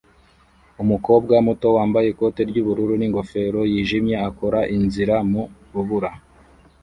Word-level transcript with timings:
Umukobwa 0.83 1.33
muto 1.47 1.67
wambaye 1.75 2.07
ikote 2.09 2.41
ry'ubururu 2.49 2.93
n'ingofero 2.97 3.59
yijimye 3.71 4.15
akora 4.29 4.59
inzira 4.75 5.15
mu 5.31 5.43
rubura 5.73 6.11